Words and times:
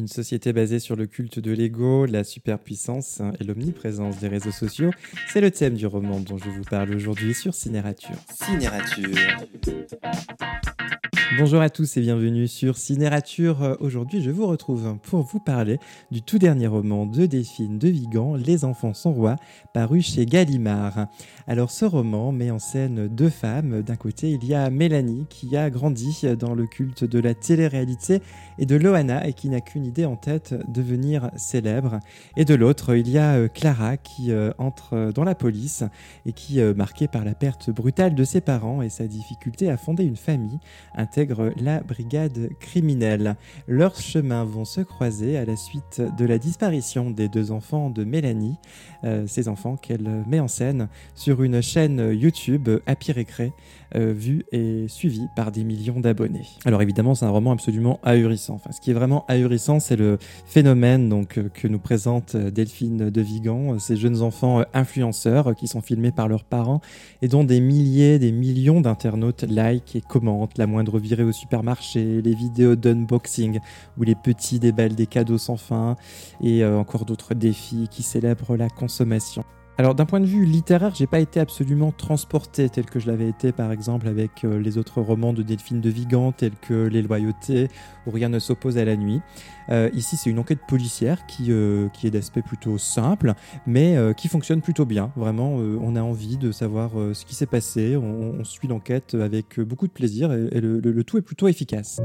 Une 0.00 0.08
société 0.08 0.54
basée 0.54 0.78
sur 0.78 0.96
le 0.96 1.06
culte 1.06 1.40
de 1.40 1.52
l'ego, 1.52 2.06
la 2.06 2.24
superpuissance 2.24 3.20
et 3.38 3.44
l'omniprésence 3.44 4.18
des 4.18 4.28
réseaux 4.28 4.50
sociaux, 4.50 4.92
c'est 5.30 5.42
le 5.42 5.50
thème 5.50 5.74
du 5.74 5.86
roman 5.86 6.20
dont 6.20 6.38
je 6.38 6.48
vous 6.48 6.62
parle 6.62 6.94
aujourd'hui 6.94 7.34
sur 7.34 7.52
Cinérature. 7.52 8.16
Cinérature. 8.32 9.10
Bonjour 11.38 11.60
à 11.60 11.70
tous 11.70 11.96
et 11.96 12.00
bienvenue 12.00 12.48
sur 12.48 12.76
Cinérature. 12.76 13.76
Aujourd'hui, 13.78 14.20
je 14.20 14.32
vous 14.32 14.48
retrouve 14.48 14.98
pour 15.00 15.22
vous 15.22 15.38
parler 15.38 15.78
du 16.10 16.22
tout 16.22 16.40
dernier 16.40 16.66
roman 16.66 17.06
de 17.06 17.24
Delphine 17.24 17.78
de 17.78 17.86
Vigan, 17.86 18.34
Les 18.34 18.64
enfants 18.64 18.94
sont 18.94 19.12
rois, 19.12 19.36
paru 19.72 20.02
chez 20.02 20.26
Gallimard. 20.26 21.06
Alors, 21.46 21.70
ce 21.70 21.84
roman 21.84 22.32
met 22.32 22.50
en 22.50 22.58
scène 22.58 23.06
deux 23.06 23.30
femmes. 23.30 23.80
D'un 23.82 23.94
côté, 23.94 24.32
il 24.32 24.44
y 24.44 24.54
a 24.54 24.70
Mélanie 24.70 25.26
qui 25.30 25.56
a 25.56 25.70
grandi 25.70 26.26
dans 26.36 26.54
le 26.56 26.66
culte 26.66 27.04
de 27.04 27.20
la 27.20 27.34
télé-réalité 27.34 28.22
et 28.58 28.66
de 28.66 28.74
Loana 28.74 29.28
et 29.28 29.32
qui 29.32 29.50
n'a 29.50 29.60
qu'une 29.60 29.86
idée 29.86 30.06
en 30.06 30.16
tête, 30.16 30.56
devenir 30.66 31.30
célèbre. 31.36 32.00
Et 32.36 32.44
de 32.44 32.56
l'autre, 32.56 32.96
il 32.96 33.08
y 33.08 33.18
a 33.18 33.36
euh, 33.36 33.46
Clara 33.46 33.96
qui 33.96 34.32
euh, 34.32 34.50
entre 34.58 35.12
dans 35.14 35.24
la 35.24 35.36
police 35.36 35.84
et 36.26 36.32
qui, 36.32 36.60
euh, 36.60 36.74
marquée 36.74 37.06
par 37.06 37.24
la 37.24 37.34
perte 37.34 37.70
brutale 37.70 38.16
de 38.16 38.24
ses 38.24 38.40
parents 38.40 38.82
et 38.82 38.88
sa 38.88 39.06
difficulté 39.06 39.70
à 39.70 39.76
fonder 39.76 40.02
une 40.02 40.16
famille, 40.16 40.58
intègre 40.96 41.19
la 41.56 41.80
brigade 41.80 42.50
criminelle. 42.60 43.36
Leurs 43.68 43.96
chemins 43.96 44.44
vont 44.44 44.64
se 44.64 44.80
croiser 44.80 45.36
à 45.36 45.44
la 45.44 45.56
suite 45.56 46.02
de 46.18 46.24
la 46.24 46.38
disparition 46.38 47.10
des 47.10 47.28
deux 47.28 47.52
enfants 47.52 47.90
de 47.90 48.04
Mélanie, 48.04 48.56
ces 49.26 49.48
enfants 49.48 49.76
qu'elle 49.76 50.24
met 50.28 50.40
en 50.40 50.48
scène 50.48 50.88
sur 51.14 51.42
une 51.42 51.62
chaîne 51.62 52.12
YouTube 52.12 52.68
Happy 52.86 53.12
Récré, 53.12 53.52
vue 53.94 54.44
et 54.52 54.86
suivie 54.88 55.26
par 55.34 55.52
des 55.52 55.64
millions 55.64 56.00
d'abonnés. 56.00 56.46
Alors 56.64 56.82
évidemment, 56.82 57.14
c'est 57.14 57.24
un 57.24 57.30
roman 57.30 57.52
absolument 57.52 57.98
ahurissant. 58.02 58.54
Enfin, 58.54 58.72
ce 58.72 58.80
qui 58.80 58.90
est 58.90 58.94
vraiment 58.94 59.24
ahurissant, 59.28 59.80
c'est 59.80 59.96
le 59.96 60.18
phénomène 60.46 61.08
donc, 61.08 61.38
euh, 61.38 61.48
que 61.48 61.68
nous 61.68 61.78
présente 61.78 62.34
euh, 62.34 62.50
Delphine 62.50 63.10
de 63.10 63.20
Vigan, 63.20 63.74
euh, 63.74 63.78
ces 63.78 63.96
jeunes 63.96 64.22
enfants 64.22 64.62
influenceurs 64.74 65.54
qui 65.54 65.68
sont 65.68 65.80
filmés 65.80 66.12
par 66.12 66.28
leurs 66.28 66.44
parents 66.44 66.80
et 67.22 67.28
dont 67.28 67.44
des 67.44 67.60
milliers, 67.60 68.18
des 68.18 68.32
millions 68.32 68.80
d'internautes 68.80 69.44
like 69.44 69.96
et 69.96 70.00
commentent 70.00 70.58
la 70.58 70.66
moindre 70.66 70.98
au 71.18 71.32
supermarché, 71.32 72.22
les 72.22 72.34
vidéos 72.34 72.76
d'unboxing 72.76 73.60
où 73.98 74.02
les 74.02 74.14
petits 74.14 74.60
déballent 74.60 74.94
des 74.94 75.06
cadeaux 75.06 75.38
sans 75.38 75.56
fin 75.56 75.96
et 76.40 76.64
encore 76.64 77.04
d'autres 77.04 77.34
défis 77.34 77.88
qui 77.90 78.02
célèbrent 78.02 78.56
la 78.56 78.68
consommation. 78.68 79.44
Alors 79.80 79.94
d'un 79.94 80.04
point 80.04 80.20
de 80.20 80.26
vue 80.26 80.44
littéraire, 80.44 80.94
j'ai 80.94 81.06
pas 81.06 81.20
été 81.20 81.40
absolument 81.40 81.90
transporté 81.90 82.68
tel 82.68 82.84
que 82.84 83.00
je 83.00 83.06
l'avais 83.06 83.30
été 83.30 83.50
par 83.50 83.72
exemple 83.72 84.08
avec 84.08 84.44
euh, 84.44 84.60
les 84.60 84.76
autres 84.76 85.00
romans 85.00 85.32
de 85.32 85.42
Delphine 85.42 85.80
de 85.80 85.88
Vigan 85.88 86.32
tels 86.32 86.54
que 86.60 86.86
Les 86.86 87.00
Loyautés 87.00 87.68
ou 88.06 88.10
Rien 88.10 88.28
ne 88.28 88.38
s'oppose 88.38 88.76
à 88.76 88.84
la 88.84 88.94
nuit. 88.98 89.22
Euh, 89.70 89.88
ici 89.94 90.18
c'est 90.18 90.28
une 90.28 90.38
enquête 90.38 90.58
policière 90.68 91.24
qui, 91.24 91.46
euh, 91.48 91.88
qui 91.94 92.06
est 92.06 92.10
d'aspect 92.10 92.42
plutôt 92.42 92.76
simple 92.76 93.32
mais 93.66 93.96
qui 94.18 94.28
fonctionne 94.28 94.60
plutôt 94.60 94.84
bien. 94.84 95.12
Vraiment 95.16 95.54
on 95.54 95.96
a 95.96 96.02
envie 96.02 96.36
de 96.36 96.52
savoir 96.52 96.90
ce 97.14 97.24
qui 97.24 97.34
s'est 97.34 97.46
passé, 97.46 97.96
on, 97.96 98.44
suit 98.44 98.68
l'enquête 98.68 99.14
avec 99.14 99.60
beaucoup 99.60 99.86
de 99.86 99.92
plaisir 99.92 100.30
et, 100.30 100.60
le 100.60 101.04
tout 101.04 101.16
est 101.16 101.22
plutôt 101.22 101.48
efficace. 101.48 102.02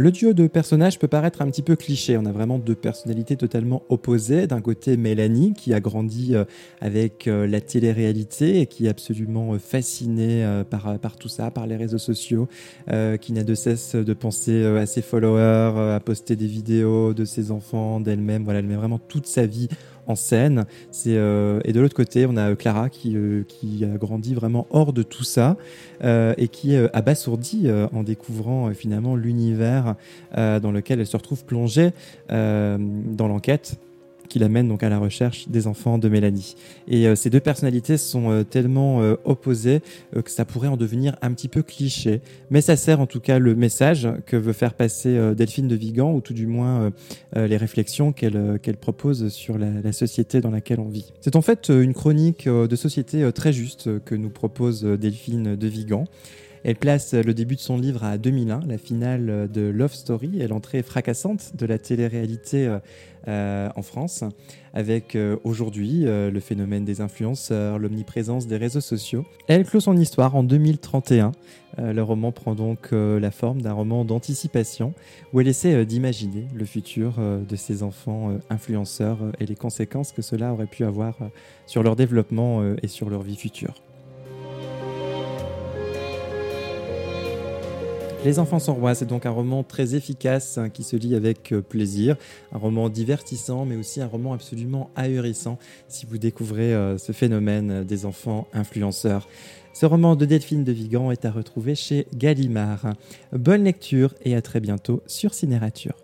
Le 0.00 0.10
duo 0.10 0.32
de 0.32 0.46
personnages 0.46 0.98
peut 0.98 1.08
paraître 1.08 1.42
un 1.42 1.50
petit 1.50 1.60
peu 1.60 1.76
cliché. 1.76 2.16
On 2.16 2.24
a 2.24 2.32
vraiment 2.32 2.58
deux 2.58 2.74
personnalités 2.74 3.36
totalement 3.36 3.82
opposées. 3.90 4.46
D'un 4.46 4.62
côté, 4.62 4.96
Mélanie, 4.96 5.52
qui 5.52 5.74
a 5.74 5.80
grandi 5.80 6.34
euh, 6.34 6.46
avec 6.80 7.28
euh, 7.28 7.46
la 7.46 7.60
télé-réalité 7.60 8.62
et 8.62 8.66
qui 8.66 8.86
est 8.86 8.88
absolument 8.88 9.52
euh, 9.52 9.58
fascinée 9.58 10.42
par, 10.70 11.16
tout 11.18 11.28
ça, 11.28 11.50
par 11.50 11.66
les 11.66 11.76
réseaux 11.76 11.98
sociaux, 11.98 12.48
qui 13.20 13.32
n'a 13.34 13.44
de 13.44 13.54
cesse 13.54 13.94
de 13.94 14.14
penser 14.14 14.64
à 14.64 14.86
ses 14.86 15.02
followers, 15.02 15.94
à 15.94 16.00
poster 16.00 16.34
des 16.34 16.46
vidéos 16.46 17.12
de 17.12 17.26
ses 17.26 17.50
enfants, 17.50 18.00
d'elle-même. 18.00 18.44
Voilà, 18.44 18.60
elle 18.60 18.66
met 18.66 18.76
vraiment 18.76 18.98
toute 18.98 19.26
sa 19.26 19.44
vie 19.44 19.68
en 20.10 20.16
scène. 20.16 20.66
Euh, 21.06 21.60
et 21.64 21.72
de 21.72 21.80
l'autre 21.80 21.94
côté, 21.94 22.26
on 22.26 22.36
a 22.36 22.54
Clara 22.56 22.90
qui, 22.90 23.16
euh, 23.16 23.44
qui 23.48 23.84
a 23.84 23.96
grandi 23.96 24.34
vraiment 24.34 24.66
hors 24.70 24.92
de 24.92 25.02
tout 25.02 25.24
ça 25.24 25.56
euh, 26.04 26.34
et 26.36 26.48
qui 26.48 26.74
est 26.74 26.94
abasourdie 26.94 27.68
en 27.92 28.02
découvrant 28.02 28.72
finalement 28.74 29.16
l'univers 29.16 29.94
dans 30.36 30.72
lequel 30.72 31.00
elle 31.00 31.06
se 31.06 31.16
retrouve 31.16 31.44
plongée 31.44 31.92
dans 32.28 33.28
l'enquête 33.28 33.78
qui 34.30 34.38
l'amène 34.38 34.68
donc 34.68 34.82
à 34.82 34.88
la 34.88 34.98
recherche 34.98 35.48
des 35.48 35.66
enfants 35.66 35.98
de 35.98 36.08
Mélanie. 36.08 36.54
Et 36.88 37.06
euh, 37.06 37.14
ces 37.14 37.28
deux 37.28 37.40
personnalités 37.40 37.98
sont 37.98 38.30
euh, 38.30 38.44
tellement 38.44 39.02
euh, 39.02 39.16
opposées 39.24 39.80
que 40.24 40.30
ça 40.30 40.44
pourrait 40.44 40.68
en 40.68 40.76
devenir 40.76 41.16
un 41.20 41.32
petit 41.32 41.48
peu 41.48 41.62
cliché. 41.62 42.22
Mais 42.48 42.60
ça 42.60 42.76
sert 42.76 43.00
en 43.00 43.06
tout 43.06 43.20
cas 43.20 43.38
le 43.38 43.54
message 43.54 44.08
que 44.26 44.36
veut 44.36 44.52
faire 44.52 44.74
passer 44.74 45.34
Delphine 45.34 45.66
de 45.66 45.74
Vigan, 45.74 46.12
ou 46.12 46.20
tout 46.20 46.32
du 46.32 46.46
moins 46.46 46.92
les 47.34 47.56
réflexions 47.56 48.12
qu'elle 48.12 48.76
propose 48.80 49.28
sur 49.28 49.58
la, 49.58 49.68
la, 49.82 49.92
société 49.92 50.40
dans 50.40 50.50
laquelle 50.50 50.78
on 50.78 50.88
vit. 50.88 51.12
C'est 51.20 51.34
en 51.34 51.42
fait 51.42 51.68
une 51.68 51.92
chronique 51.92 52.48
de 52.48 52.76
société 52.76 53.28
très 53.32 53.52
juste 53.52 54.04
que 54.04 54.14
nous 54.14 54.30
propose 54.30 54.84
Delphine 54.84 55.56
de 55.56 55.66
Vigan. 55.66 56.04
Elle 56.64 56.76
place 56.76 57.14
le 57.14 57.34
début 57.34 57.56
de 57.56 57.60
son 57.60 57.78
livre 57.78 58.04
à 58.04 58.18
2001, 58.18 58.60
la 58.66 58.78
finale 58.78 59.48
de 59.50 59.62
Love 59.62 59.94
Story 59.94 60.40
et 60.40 60.46
l'entrée 60.46 60.82
fracassante 60.82 61.56
de 61.56 61.66
la 61.66 61.78
télé-réalité 61.78 62.68
euh, 63.28 63.68
en 63.76 63.82
France, 63.82 64.24
avec 64.72 65.14
euh, 65.14 65.36
aujourd'hui 65.44 66.06
euh, 66.06 66.30
le 66.30 66.40
phénomène 66.40 66.86
des 66.86 67.02
influenceurs, 67.02 67.78
l'omniprésence 67.78 68.46
des 68.46 68.56
réseaux 68.56 68.80
sociaux. 68.80 69.26
Elle 69.46 69.66
clôt 69.66 69.80
son 69.80 69.94
histoire 69.98 70.34
en 70.36 70.42
2031. 70.42 71.32
le 71.78 72.00
roman 72.00 72.32
prend 72.32 72.54
donc 72.54 72.92
la 72.92 73.30
forme 73.30 73.60
d'un 73.60 73.74
roman 73.74 74.04
d'anticipation 74.04 74.94
où 75.32 75.40
elle 75.40 75.48
essaie 75.48 75.84
d'imaginer 75.84 76.46
le 76.54 76.64
futur 76.64 77.14
de 77.18 77.56
ses 77.56 77.82
enfants 77.82 78.38
influenceurs 78.48 79.18
et 79.38 79.46
les 79.46 79.54
conséquences 79.54 80.12
que 80.12 80.22
cela 80.22 80.52
aurait 80.52 80.66
pu 80.66 80.84
avoir 80.84 81.16
sur 81.66 81.82
leur 81.82 81.96
développement 81.96 82.62
et 82.82 82.88
sur 82.88 83.08
leur 83.08 83.22
vie 83.22 83.36
future. 83.36 83.74
Les 88.22 88.38
enfants 88.38 88.58
sont 88.58 88.74
rois, 88.74 88.94
c'est 88.94 89.06
donc 89.06 89.24
un 89.24 89.30
roman 89.30 89.62
très 89.62 89.94
efficace 89.94 90.58
hein, 90.58 90.68
qui 90.68 90.82
se 90.82 90.94
lit 90.94 91.14
avec 91.14 91.52
euh, 91.52 91.62
plaisir, 91.62 92.16
un 92.52 92.58
roman 92.58 92.90
divertissant 92.90 93.64
mais 93.64 93.76
aussi 93.76 94.02
un 94.02 94.06
roman 94.06 94.34
absolument 94.34 94.90
ahurissant 94.94 95.58
si 95.88 96.04
vous 96.04 96.18
découvrez 96.18 96.74
euh, 96.74 96.98
ce 96.98 97.12
phénomène 97.12 97.70
euh, 97.70 97.84
des 97.84 98.04
enfants 98.04 98.46
influenceurs. 98.52 99.26
Ce 99.72 99.86
roman 99.86 100.16
de 100.16 100.26
Delphine 100.26 100.64
de 100.64 100.72
Vigan 100.72 101.10
est 101.10 101.24
à 101.24 101.30
retrouver 101.30 101.74
chez 101.74 102.06
Gallimard. 102.14 102.92
Bonne 103.32 103.64
lecture 103.64 104.14
et 104.22 104.36
à 104.36 104.42
très 104.42 104.60
bientôt 104.60 105.02
sur 105.06 105.32
Cinérature. 105.32 105.96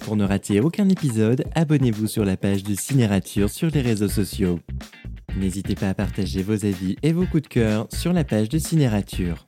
Pour 0.00 0.16
ne 0.16 0.24
rater 0.24 0.60
aucun 0.60 0.90
épisode, 0.90 1.44
abonnez-vous 1.54 2.08
sur 2.08 2.26
la 2.26 2.36
page 2.36 2.62
de 2.62 2.74
Cinérature 2.74 3.48
sur 3.48 3.70
les 3.70 3.80
réseaux 3.80 4.08
sociaux. 4.08 4.58
N'hésitez 5.36 5.74
pas 5.74 5.88
à 5.88 5.94
partager 5.94 6.42
vos 6.42 6.64
avis 6.64 6.96
et 7.02 7.12
vos 7.12 7.26
coups 7.26 7.42
de 7.42 7.48
cœur 7.48 7.88
sur 7.92 8.12
la 8.12 8.24
page 8.24 8.48
de 8.48 8.58
Cinérature. 8.58 9.44